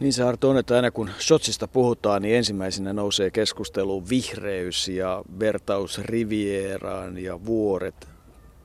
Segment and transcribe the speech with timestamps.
[0.00, 5.22] Niin se Arto on, että aina kun Shotsista puhutaan, niin ensimmäisenä nousee keskusteluun vihreys ja
[5.40, 8.08] vertaus Rivieraan ja vuoret,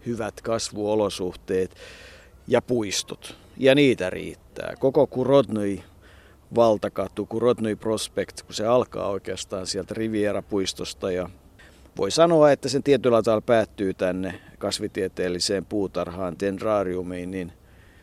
[0.06, 1.76] hyvät kasvuolosuhteet
[2.48, 3.36] ja puistot.
[3.58, 4.74] Ja niitä riittää.
[4.80, 5.84] Koko Kurodnyi
[6.56, 11.30] valtakatu, Kurodnyi Prospect, kun se alkaa oikeastaan sieltä Riviera-puistosta ja
[11.98, 17.52] voi sanoa, että sen tietyllä tavalla päättyy tänne kasvitieteelliseen puutarhaan, tendrariumiin, niin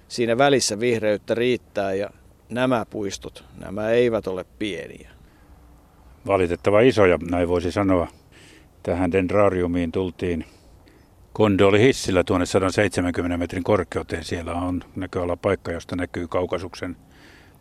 [0.08, 2.10] siinä välissä vihreyttä riittää ja
[2.54, 5.10] nämä puistot, nämä eivät ole pieniä.
[6.26, 8.08] Valitettava isoja, näin voisi sanoa.
[8.82, 10.44] Tähän dendrariumiin tultiin
[11.32, 14.24] Konde oli hissillä tuonne 170 metrin korkeuteen.
[14.24, 16.96] Siellä on näköala paikka, josta näkyy kaukasuksen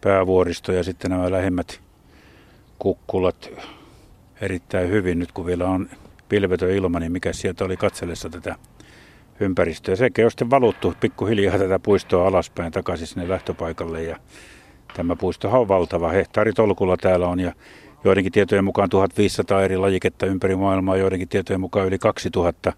[0.01, 1.81] päävuoristo ja sitten nämä lähemmät
[2.79, 3.49] kukkulat
[4.41, 5.19] erittäin hyvin.
[5.19, 5.89] Nyt kun vielä on
[6.29, 8.55] pilvetön ilma, niin mikä sieltä oli katsellessa tätä
[9.39, 9.95] ympäristöä.
[9.95, 14.17] Sekä on sitten valuttu pikkuhiljaa tätä puistoa alaspäin takaisin sinne lähtöpaikalle ja
[14.93, 16.09] Tämä puistohan on valtava.
[16.09, 17.53] Hehtaaritolkulla täällä on ja
[18.03, 22.73] joidenkin tietojen mukaan 1500 eri lajiketta ympäri maailmaa, joidenkin tietojen mukaan yli 2000.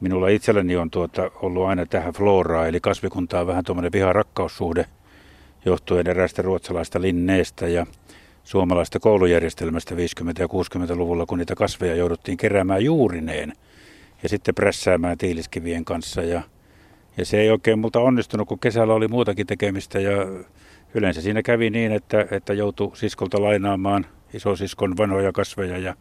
[0.00, 4.86] Minulla itselläni on tuota, ollut aina tähän floraa, eli kasvikuntaa vähän tuommoinen viha-rakkaussuhde
[5.64, 7.86] johtuen eräästä ruotsalaista linneestä ja
[8.44, 9.98] suomalaista koulujärjestelmästä 50-
[10.38, 13.52] ja 60-luvulla, kun niitä kasveja jouduttiin keräämään juurineen
[14.22, 16.22] ja sitten prässäämään tiiliskivien kanssa.
[16.22, 16.42] Ja,
[17.16, 20.12] ja se ei oikein multa onnistunut, kun kesällä oli muutakin tekemistä ja
[20.94, 25.94] yleensä siinä kävi niin, että, että joutui siskolta lainaamaan isosiskon vanhoja kasveja ja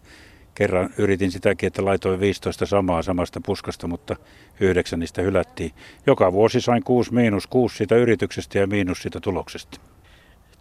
[0.56, 4.16] kerran yritin sitäkin, että laitoin 15 samaa samasta puskasta, mutta
[4.60, 5.72] yhdeksän niistä hylättiin.
[6.08, 9.80] Joka vuosi sain 6 miinus 6 siitä yrityksestä ja miinus siitä tuloksesta.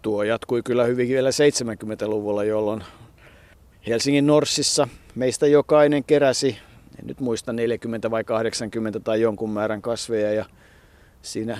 [0.02, 2.84] Tuo jatkui kyllä hyvin vielä 70-luvulla, jolloin
[3.86, 6.58] Helsingin Norssissa meistä jokainen keräsi,
[7.00, 10.44] en nyt muista 40 vai 80 tai jonkun määrän kasveja ja
[11.22, 11.58] siinä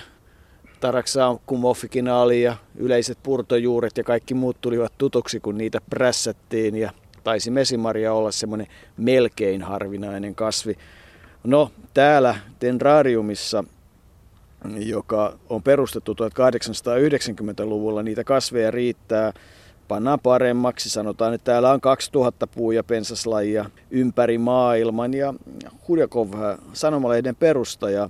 [0.79, 6.91] taraksaakkumoffikinaali ja yleiset purtojuuret ja kaikki muut tulivat tutuksi, kun niitä prässättiin ja
[7.23, 10.77] taisi mesimaria olla semmoinen melkein harvinainen kasvi.
[11.43, 13.63] No täällä Tenrariumissa,
[14.77, 19.33] joka on perustettu 1890-luvulla, niitä kasveja riittää
[19.87, 20.89] pannaan paremmaksi.
[20.89, 25.13] Sanotaan, että täällä on 2000 puu- ja pensaslajia ympäri maailman.
[25.13, 25.33] Ja
[25.87, 26.29] Hudjakov,
[26.73, 28.09] sanomalehden perustaja,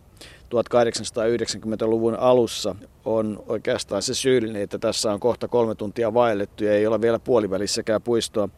[0.56, 6.88] 1890-luvun alussa on oikeastaan se syyllinen, että tässä on kohta kolme tuntia vaellettu ja ei
[6.88, 8.50] ole vielä puolivälissäkään puistoa.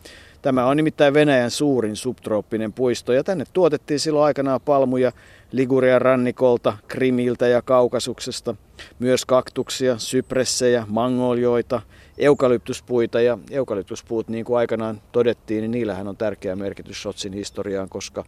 [0.42, 5.12] Tämä on nimittäin Venäjän suurin subtrooppinen puisto ja tänne tuotettiin silloin aikanaan palmuja
[5.52, 8.56] Ligurian rannikolta, Krimiltä ja Kaukasuksesta.
[9.00, 11.82] Myös kaktuksia, sypressejä, mangolioita,
[12.18, 18.26] eukalyptuspuita ja eukalyptuspuut, niin kuin aikanaan todettiin, niin niillähän on tärkeä merkitys Shotsin historiaan, koska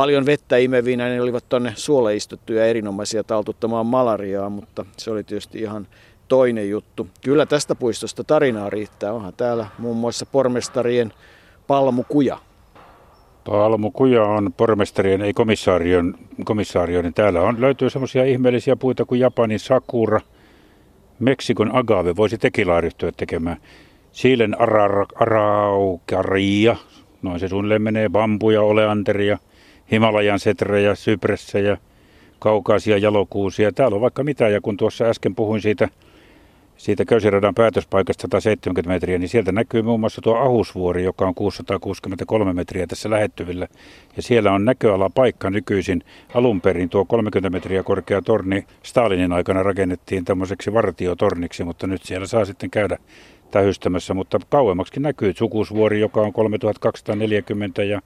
[0.00, 5.58] paljon vettä imevinä, ne olivat tuonne suolle istuttuja erinomaisia taltuttamaan malariaa, mutta se oli tietysti
[5.58, 5.86] ihan
[6.28, 7.08] toinen juttu.
[7.24, 9.12] Kyllä tästä puistosta tarinaa riittää.
[9.12, 11.12] Onhan täällä muun muassa pormestarien
[11.66, 12.38] palmukuja.
[13.44, 19.58] Palmukuja on pormestarien, ei komissaarion, komissaarion niin täällä on, löytyy semmoisia ihmeellisiä puita kuin Japanin
[19.58, 20.20] sakura,
[21.18, 23.56] Meksikon agave, voisi tekilaa ryhtyä tekemään.
[24.12, 24.56] Siilen
[25.16, 26.76] araukaria,
[27.22, 29.38] noin se suunnilleen menee, bambuja, oleanteria–
[29.92, 31.76] Himalajan setrejä, sypressejä,
[32.38, 33.72] kaukaisia jalokuusia.
[33.72, 35.88] Täällä on vaikka mitä, ja kun tuossa äsken puhuin siitä,
[36.76, 42.52] siitä Köysiradan päätöspaikasta 170 metriä, niin sieltä näkyy muun muassa tuo Ahusvuori, joka on 663
[42.52, 43.68] metriä tässä lähettyvillä.
[44.16, 46.02] Ja siellä on näköala paikka nykyisin.
[46.34, 52.26] Alun perin tuo 30 metriä korkea torni Stalinin aikana rakennettiin tämmöiseksi vartiotorniksi, mutta nyt siellä
[52.26, 52.96] saa sitten käydä
[53.50, 54.14] tähystämässä.
[54.14, 58.00] Mutta kauemmaksi näkyy Sukusvuori, joka on 3240 ja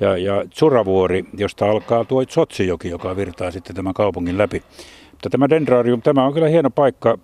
[0.00, 4.62] ja, ja Tsuravuori, josta alkaa tuo Sotsijoki, joka virtaa sitten tämän kaupungin läpi.
[5.10, 7.18] Mutta tämä Dendrarium, tämä on kyllä hieno paikka,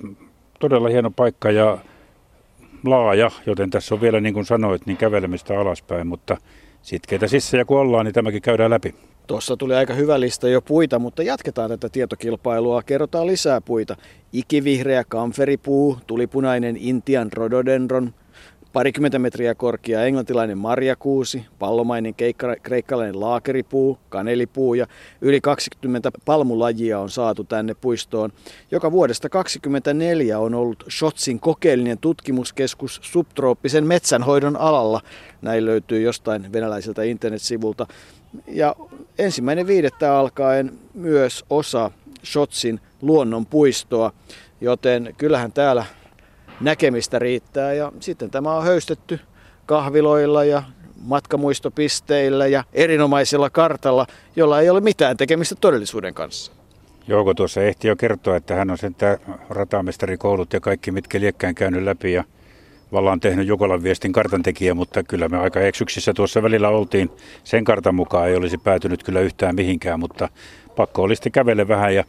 [0.60, 1.78] todella hieno paikka ja
[2.84, 6.36] laaja, joten tässä on vielä niin kuin sanoit, niin kävelemistä alaspäin, mutta
[6.82, 7.26] sitkeitä
[7.58, 8.94] ja kun ollaan, niin tämäkin käydään läpi.
[9.26, 12.82] Tuossa tuli aika hyvä lista jo puita, mutta jatketaan tätä tietokilpailua.
[12.82, 13.96] Kerrotaan lisää puita.
[14.32, 18.14] Ikivihreä kamferipuu, tulipunainen Intian rhododendron,
[18.72, 24.86] parikymmentä metriä korkea englantilainen marjakuusi, pallomainen keikka, kreikkalainen laakeripuu, kanelipuu ja
[25.20, 28.32] yli 20 palmulajia on saatu tänne puistoon,
[28.70, 35.00] joka vuodesta 2024 on ollut Shotsin kokeellinen tutkimuskeskus subtrooppisen metsänhoidon alalla.
[35.42, 37.86] Näin löytyy jostain venäläiseltä internetsivulta.
[38.48, 38.76] Ja
[39.18, 41.90] ensimmäinen viidettä alkaen myös osa
[42.24, 44.12] Shotsin luonnonpuistoa,
[44.60, 45.84] joten kyllähän täällä
[46.62, 47.72] näkemistä riittää.
[47.72, 49.20] Ja sitten tämä on höystetty
[49.66, 50.62] kahviloilla ja
[51.00, 54.06] matkamuistopisteillä ja erinomaisella kartalla,
[54.36, 56.52] jolla ei ole mitään tekemistä todellisuuden kanssa.
[57.08, 59.18] Jouko tuossa ehti jo kertoa, että hän on sentään
[59.48, 62.24] ratamestarikoulut ja kaikki mitkä liekkään käynyt läpi ja
[62.92, 67.10] vallan tehnyt Jukolan viestin kartantekijä, mutta kyllä me aika eksyksissä tuossa välillä oltiin.
[67.44, 70.28] Sen kartan mukaan ei olisi päätynyt kyllä yhtään mihinkään, mutta
[70.76, 72.04] pakko oli sitten kävele vähän ja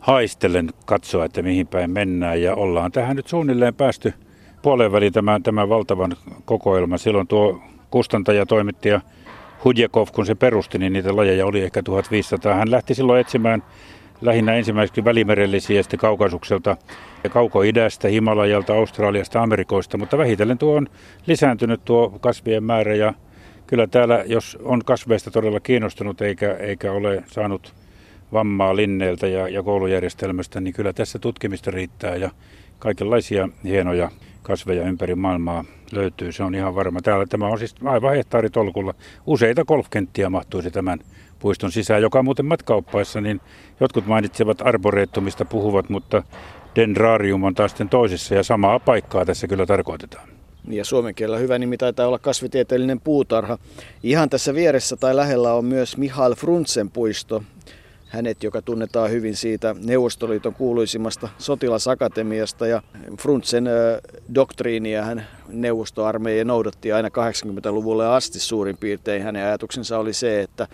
[0.00, 2.42] haistellen katsoa, että mihin päin mennään.
[2.42, 4.14] Ja ollaan tähän nyt suunnilleen päästy
[4.62, 6.98] puoleen väliin tämän, tämän valtavan kokoelman.
[6.98, 9.00] Silloin tuo kustantaja, toimittaja
[9.64, 12.54] Hudjakov, kun se perusti, niin niitä lajeja oli ehkä 1500.
[12.54, 13.62] Hän lähti silloin etsimään
[14.20, 16.76] lähinnä ensimmäiseksi välimerellisiä ja sitten kaukasukselta
[17.30, 20.86] kauko-idästä, Himalajalta, Australiasta, Amerikoista, mutta vähitellen tuo on
[21.26, 23.14] lisääntynyt tuo kasvien määrä ja
[23.66, 27.74] kyllä täällä, jos on kasveista todella kiinnostunut eikä, eikä ole saanut
[28.32, 32.30] vammaa linneiltä ja, ja koulujärjestelmästä, niin kyllä tässä tutkimista riittää ja
[32.78, 34.10] kaikenlaisia hienoja
[34.42, 37.00] kasveja ympäri maailmaa löytyy, se on ihan varma.
[37.00, 38.94] Täällä tämä on siis aivan hehtaaritolkulla.
[39.26, 40.98] Useita golfkenttiä mahtuisi tämän
[41.38, 43.40] puiston sisään, joka muuten matkaoppaissa, niin
[43.80, 46.22] jotkut mainitsevat arboreettumista puhuvat, mutta
[46.76, 50.28] dendrarium on taas sitten toisessa ja samaa paikkaa tässä kyllä tarkoitetaan.
[50.68, 53.58] Ja suomen kielellä hyvä nimi taitaa olla kasvitieteellinen puutarha.
[54.02, 57.42] Ihan tässä vieressä tai lähellä on myös Mihail Fruntsen puisto.
[58.16, 62.82] Hänet, joka tunnetaan hyvin siitä Neuvostoliiton kuuluisimmasta sotilasakatemiasta ja
[63.20, 63.72] Fruntsen äh,
[64.34, 69.22] doktriinia hän neuvostoarmeija noudatti aina 80-luvulle asti suurin piirtein.
[69.22, 70.68] Hänen ajatuksensa oli se, että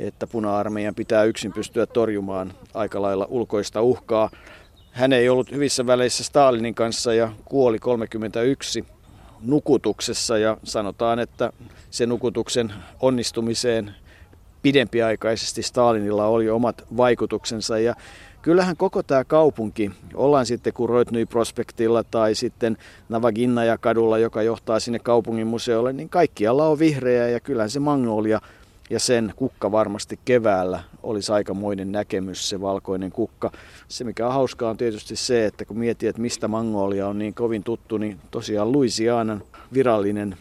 [0.00, 4.30] että puna-armeijan pitää yksin pystyä torjumaan aika lailla ulkoista uhkaa.
[4.90, 8.84] Hän ei ollut hyvissä väleissä Stalinin kanssa ja kuoli 31
[9.42, 11.52] nukutuksessa ja sanotaan, että
[11.90, 13.94] se nukutuksen onnistumiseen
[14.62, 17.94] pidempiaikaisesti Stalinilla oli omat vaikutuksensa ja
[18.42, 22.76] kyllähän koko tämä kaupunki, ollaan sitten Kuroitnyi prospektilla tai sitten
[23.08, 28.40] Navaginnaja kadulla, joka johtaa sinne kaupungin museolle, niin kaikkialla on vihreä ja kyllähän se Magnolia
[28.90, 33.52] ja sen kukka varmasti keväällä olisi aikamoinen näkemys, se valkoinen kukka.
[33.88, 37.34] Se mikä on hauskaa on tietysti se, että kun mietit, että mistä Mangolia on niin
[37.34, 39.42] kovin tuttu, niin tosiaan Louisianan
[39.72, 40.36] virallinen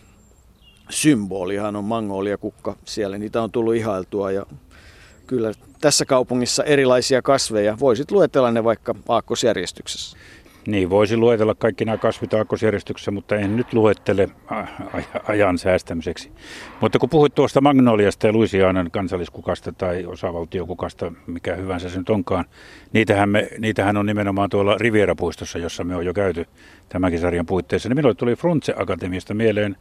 [0.89, 2.75] symbolihan on Mangolia kukka.
[2.85, 4.45] Siellä niitä on tullut ihailtua ja
[5.27, 5.51] kyllä
[5.81, 7.77] tässä kaupungissa erilaisia kasveja.
[7.79, 10.17] Voisit luetella ne vaikka aakkosjärjestyksessä.
[10.67, 14.29] Niin, voisi luetella kaikki nämä kasvit aakkosjärjestyksessä, mutta en nyt luettele
[15.27, 16.31] ajan säästämiseksi.
[16.81, 22.45] Mutta kun puhuit tuosta Magnoliasta ja Louisianan kansalliskukasta tai osavaltiokukasta, mikä hyvänsä se nyt onkaan,
[22.93, 26.45] niitähän, me, niitähän on nimenomaan tuolla Riviera-puistossa, jossa me on jo käyty
[26.89, 27.89] tämänkin sarjan puitteissa.
[27.89, 29.75] Niin minulle tuli Frunze Akatemiasta mieleen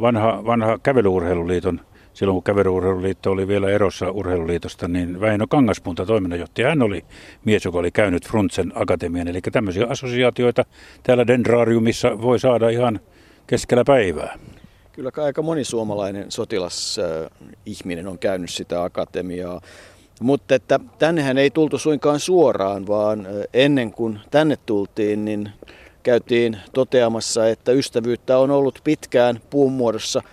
[0.00, 1.80] vanha, vanha kävelyurheiluliiton
[2.12, 7.04] silloin kun Kävelyurheiluliitto oli vielä erossa urheiluliitosta, niin Väinö Kangaspunta toiminnanjohtaja, hän oli
[7.44, 9.28] mies, joka oli käynyt Fruntsen akatemian.
[9.28, 10.64] Eli tämmöisiä assosiaatioita
[11.02, 13.00] täällä Dendrariumissa voi saada ihan
[13.46, 14.38] keskellä päivää.
[14.92, 19.60] Kyllä aika moni suomalainen sotilasihminen on käynyt sitä akatemiaa.
[20.20, 25.50] Mutta että tännehän ei tultu suinkaan suoraan, vaan ennen kuin tänne tultiin, niin
[26.02, 30.22] käytiin toteamassa, että ystävyyttä on ollut pitkään puun muodossa–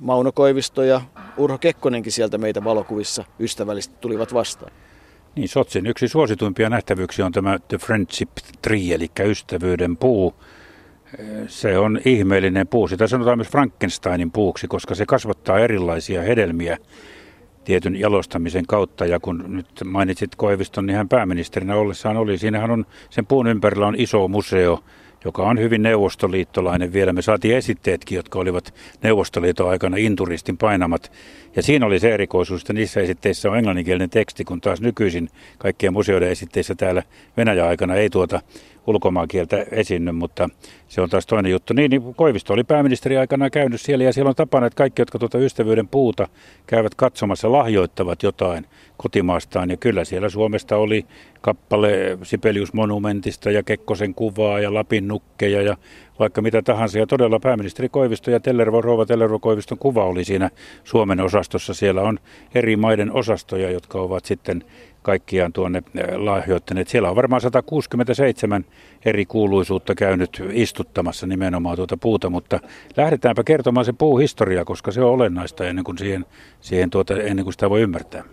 [0.00, 1.00] Mauno Koivisto ja
[1.36, 4.72] Urho Kekkonenkin sieltä meitä valokuvissa ystävällisesti tulivat vastaan.
[5.34, 8.30] Niin, Sotsin yksi suosituimpia nähtävyyksiä on tämä The Friendship
[8.62, 10.34] Tree, eli ystävyyden puu.
[11.46, 12.88] Se on ihmeellinen puu.
[12.88, 16.78] Sitä sanotaan myös Frankensteinin puuksi, koska se kasvattaa erilaisia hedelmiä
[17.64, 19.06] tietyn jalostamisen kautta.
[19.06, 22.38] Ja kun nyt mainitsit Koiviston, niin hän pääministerinä ollessaan oli.
[22.38, 24.84] Siinähän on, sen puun ympärillä on iso museo,
[25.24, 27.12] joka on hyvin neuvostoliittolainen vielä.
[27.12, 31.12] Me saatiin esitteetkin, jotka olivat Neuvostoliiton aikana inturistin painamat.
[31.56, 35.28] Ja siinä oli se erikoisuus, että niissä esitteissä on englanninkielinen teksti, kun taas nykyisin
[35.58, 37.02] kaikkien museoiden esitteissä täällä
[37.36, 38.40] Venäjän aikana ei tuota
[38.86, 40.48] ulkomaankieltä esiinny, mutta
[40.88, 41.74] se on taas toinen juttu.
[41.74, 45.18] Niin, niin Koivisto oli pääministeri aikana käynyt siellä ja siellä on tapana, että kaikki, jotka
[45.18, 46.28] tuota ystävyyden puuta
[46.66, 48.66] käyvät katsomassa, lahjoittavat jotain
[48.96, 49.70] kotimaastaan.
[49.70, 51.06] Ja kyllä siellä Suomesta oli
[51.44, 55.76] kappale Sibelius Monumentista ja Kekkosen kuvaa ja Lapin nukkeja ja
[56.18, 56.98] vaikka mitä tahansa.
[56.98, 60.50] Ja todella pääministeri Koivisto ja Tellervo, Rouva Tellervo Koiviston kuva oli siinä
[60.84, 61.74] Suomen osastossa.
[61.74, 62.18] Siellä on
[62.54, 64.64] eri maiden osastoja, jotka ovat sitten
[65.02, 66.88] kaikkiaan tuonne eh, lahjoittaneet.
[66.88, 68.64] Siellä on varmaan 167
[69.04, 72.60] eri kuuluisuutta käynyt istuttamassa nimenomaan tuota puuta, mutta
[72.96, 76.26] lähdetäänpä kertomaan se puuhistoria, koska se on olennaista ennen kuin, siihen,
[76.60, 78.24] siihen tuota, ennen kuin sitä voi ymmärtää.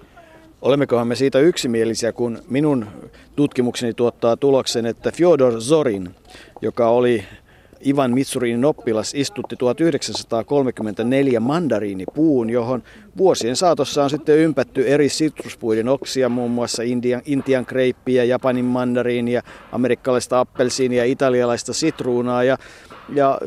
[0.61, 2.87] Olemmekohan me siitä yksimielisiä, kun minun
[3.35, 6.15] tutkimukseni tuottaa tuloksen, että Fyodor Zorin,
[6.61, 7.23] joka oli
[7.87, 12.83] Ivan Mitsurinin oppilas istutti 1934 mandariinipuun, johon
[13.17, 19.41] vuosien saatossa on sitten ympätty eri sitruspuiden oksia, muun muassa Indian, Intian kreippiä, Japanin mandariinia,
[19.71, 22.43] amerikkalaista appelsiinia, italialaista sitruunaa.
[22.43, 22.57] Ja,
[23.13, 23.39] ja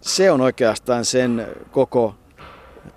[0.00, 2.14] se on oikeastaan sen koko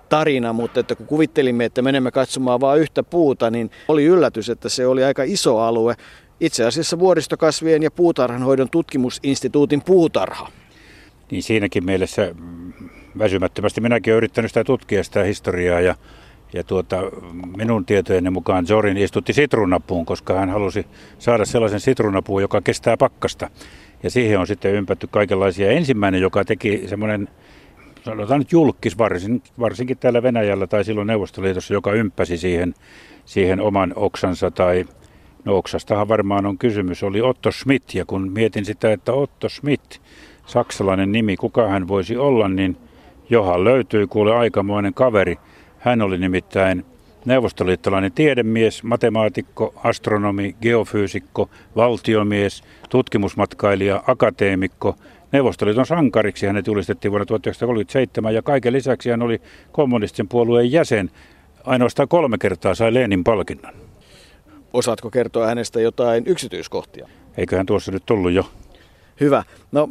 [0.08, 4.68] tarina, mutta että kun kuvittelimme, että menemme katsomaan vain yhtä puuta, niin oli yllätys, että
[4.68, 5.94] se oli aika iso alue.
[6.40, 10.48] Itse asiassa vuoristokasvien ja puutarhanhoidon tutkimusinstituutin puutarha.
[11.30, 12.72] Niin siinäkin mielessä mm,
[13.18, 15.94] väsymättömästi minäkin olen yrittänyt sitä tutkia sitä historiaa ja
[16.52, 16.96] ja tuota,
[17.56, 20.86] minun tietojeni mukaan Zorin istutti sitruunapuun, koska hän halusi
[21.18, 23.50] saada sellaisen sitruunapuun, joka kestää pakkasta.
[24.02, 25.70] Ja siihen on sitten ympätty kaikenlaisia.
[25.70, 27.28] Ensimmäinen, joka teki semmoinen,
[28.10, 32.74] sanotaan nyt julkis varsin, varsinkin täällä Venäjällä tai silloin Neuvostoliitossa, joka ympäsi siihen,
[33.24, 34.84] siihen oman oksansa tai
[35.44, 37.94] no oksastahan varmaan on kysymys, oli Otto Schmidt.
[37.94, 40.00] Ja kun mietin sitä, että Otto Schmidt,
[40.46, 42.76] saksalainen nimi, kuka hän voisi olla, niin
[43.30, 45.38] johan löytyy kuule aikamoinen kaveri–
[45.78, 46.84] hän oli nimittäin
[47.24, 54.96] neuvostoliittolainen tiedemies, matemaatikko, astronomi, geofyysikko, valtiomies, tutkimusmatkailija, akateemikko.
[55.32, 59.40] Neuvostoliiton sankariksi hänet julistettiin vuonna 1937 ja kaiken lisäksi hän oli
[59.72, 61.10] kommunistisen puolueen jäsen.
[61.64, 63.74] Ainoastaan kolme kertaa sai Lenin palkinnon.
[64.72, 67.08] Osaatko kertoa hänestä jotain yksityiskohtia?
[67.36, 68.46] Eiköhän tuossa nyt tullut jo.
[69.20, 69.44] Hyvä.
[69.72, 69.88] No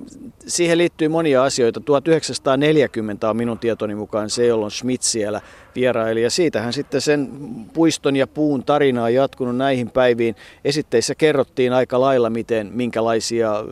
[0.48, 1.80] siihen liittyy monia asioita.
[1.80, 5.42] 1940 on minun tietoni mukaan se, jolloin Schmidt siellä
[5.76, 6.24] vieraili.
[6.24, 7.30] Ja siitähän sitten sen
[7.74, 10.36] puiston ja puun tarina on jatkunut näihin päiviin.
[10.66, 13.64] Esitteissä kerrottiin aika lailla, miten, minkälaisia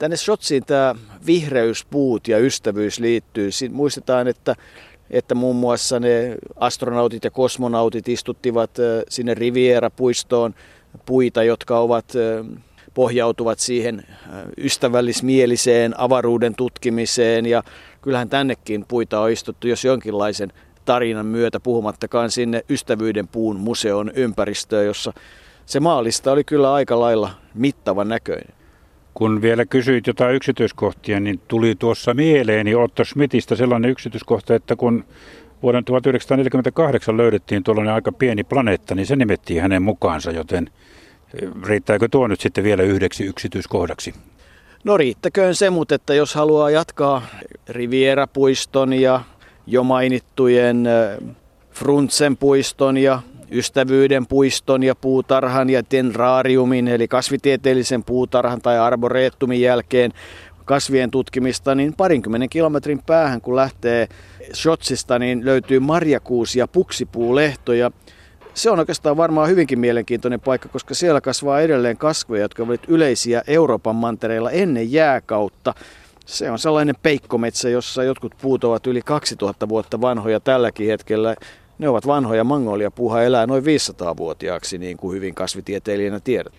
[0.00, 0.94] tänne Shotsiin tämä
[1.26, 3.50] vihreyspuut ja ystävyys liittyy.
[3.50, 4.56] Siin muistetaan, että
[5.10, 8.70] että muun muassa ne astronautit ja kosmonautit istuttivat
[9.08, 10.54] sinne Riviera-puistoon
[11.06, 12.12] puita, jotka ovat
[12.94, 14.02] pohjautuvat siihen
[14.58, 17.62] ystävällismieliseen avaruuden tutkimiseen ja
[18.02, 20.52] kyllähän tännekin puita on istuttu jos jonkinlaisen
[20.84, 25.12] tarinan myötä, puhumattakaan sinne Ystävyyden puun museon ympäristöön, jossa
[25.66, 28.59] se maalista oli kyllä aika lailla mittavan näköinen.
[29.14, 35.04] Kun vielä kysyit jotain yksityiskohtia, niin tuli tuossa mieleeni Otto Schmidtistä sellainen yksityiskohta, että kun
[35.62, 40.70] vuoden 1948 löydettiin tuollainen aika pieni planeetta, niin se nimettiin hänen mukaansa, joten
[41.66, 44.14] Riittääkö tuo nyt sitten vielä yhdeksi yksityiskohdaksi?
[44.84, 47.22] No riittäköön se, mutta että jos haluaa jatkaa
[47.68, 49.20] Riviera-puiston ja
[49.66, 50.88] jo mainittujen
[51.70, 60.12] Fruntsen puiston ja Ystävyyden puiston ja puutarhan ja Tenrariumin eli kasvitieteellisen puutarhan tai arboreettumin jälkeen
[60.64, 64.08] kasvien tutkimista, niin parinkymmenen kilometrin päähän kun lähtee
[64.54, 67.90] Shotsista, niin löytyy marjakuusi ja puksipuulehtoja
[68.54, 73.42] se on oikeastaan varmaan hyvinkin mielenkiintoinen paikka, koska siellä kasvaa edelleen kasveja, jotka olivat yleisiä
[73.46, 75.74] Euroopan mantereilla ennen jääkautta.
[76.26, 81.34] Se on sellainen peikkometsä, jossa jotkut puut ovat yli 2000 vuotta vanhoja tälläkin hetkellä.
[81.80, 86.52] Ne ovat vanhoja, mangolia puuha elää noin 500-vuotiaaksi, niin kuin hyvin kasvitieteilijänä tiedät.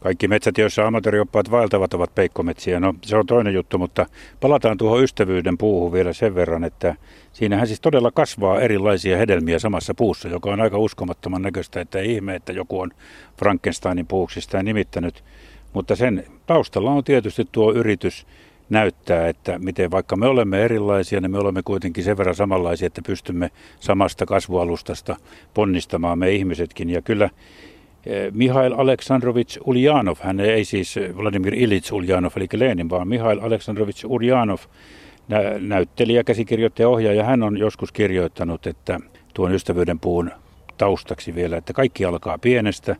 [0.00, 2.80] Kaikki metsät, joissa amatöörioppaat vaeltavat, ovat peikkometsiä.
[2.80, 4.06] No se on toinen juttu, mutta
[4.40, 6.94] palataan tuohon ystävyyden puuhun vielä sen verran, että
[7.32, 12.14] siinähän siis todella kasvaa erilaisia hedelmiä samassa puussa, joka on aika uskomattoman näköistä, että ei
[12.14, 12.90] ihme, että joku on
[13.38, 15.24] Frankensteinin puuksi sitä nimittänyt.
[15.72, 18.26] Mutta sen taustalla on tietysti tuo yritys
[18.70, 23.02] näyttää, että miten vaikka me olemme erilaisia, niin me olemme kuitenkin sen verran samanlaisia, että
[23.06, 23.50] pystymme
[23.80, 25.16] samasta kasvualustasta
[25.54, 26.90] ponnistamaan me ihmisetkin.
[26.90, 27.30] Ja kyllä
[28.06, 34.06] Eh, Mihail Aleksandrovich Ulyanov, hän ei siis Vladimir Ilits Ulyanov, eli Lenin, vaan Mihail Aleksandrovich
[34.06, 34.58] Ulyanov,
[35.28, 39.00] nä- näyttelijä, käsikirjoittaja, ohjaaja, hän on joskus kirjoittanut, että
[39.34, 40.30] tuon ystävyyden puun
[40.78, 42.96] taustaksi vielä, että kaikki alkaa pienestä,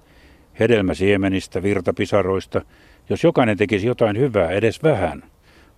[0.60, 2.60] hedelmäsiemenistä, virtapisaroista.
[3.08, 5.22] Jos jokainen tekisi jotain hyvää, edes vähän,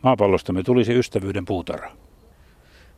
[0.03, 1.93] maapallostamme tulisi ystävyyden puutarha.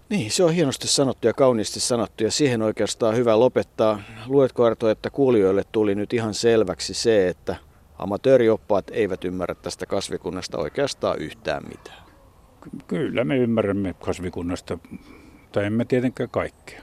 [0.08, 4.00] Niin, se on hienosti sanottu ja kauniisti sanottu ja siihen oikeastaan hyvä lopettaa.
[4.26, 7.56] Luetko Arto, että kuulijoille tuli nyt ihan selväksi se, että
[7.98, 12.04] amatöörioppaat eivät ymmärrä tästä kasvikunnasta oikeastaan yhtään mitään?
[12.86, 14.78] Kyllä me ymmärrämme kasvikunnasta,
[15.42, 16.82] mutta emme tietenkään kaikkea.